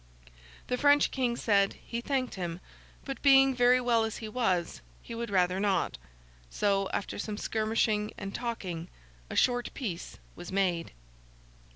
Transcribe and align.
The 0.65 0.79
French 0.79 1.11
King 1.11 1.35
said, 1.35 1.73
he 1.73 2.01
thanked 2.01 2.33
him; 2.33 2.59
but 3.05 3.21
being 3.21 3.53
very 3.53 3.79
well 3.79 4.03
as 4.03 4.17
he 4.17 4.27
was, 4.27 4.81
he 5.03 5.13
would 5.13 5.29
rather 5.29 5.59
not. 5.59 5.99
So, 6.49 6.89
after 6.91 7.19
some 7.19 7.37
skirmishing 7.37 8.11
and 8.17 8.33
talking, 8.33 8.87
a 9.29 9.35
short 9.35 9.69
peace 9.75 10.17
was 10.35 10.51
made. 10.51 10.93